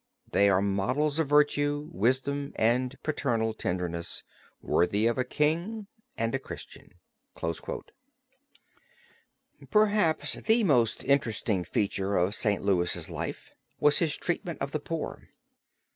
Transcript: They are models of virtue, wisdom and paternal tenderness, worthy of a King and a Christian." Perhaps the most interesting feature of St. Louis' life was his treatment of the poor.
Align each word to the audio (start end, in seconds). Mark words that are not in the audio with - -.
They 0.31 0.49
are 0.49 0.63
models 0.63 1.19
of 1.19 1.27
virtue, 1.27 1.87
wisdom 1.91 2.53
and 2.55 2.97
paternal 3.03 3.53
tenderness, 3.53 4.23
worthy 4.59 5.05
of 5.05 5.19
a 5.19 5.23
King 5.23 5.85
and 6.17 6.33
a 6.33 6.39
Christian." 6.39 6.95
Perhaps 9.69 10.33
the 10.41 10.63
most 10.63 11.03
interesting 11.03 11.63
feature 11.63 12.15
of 12.15 12.33
St. 12.33 12.63
Louis' 12.63 13.11
life 13.11 13.51
was 13.79 13.99
his 13.99 14.17
treatment 14.17 14.59
of 14.59 14.71
the 14.71 14.79
poor. 14.79 15.27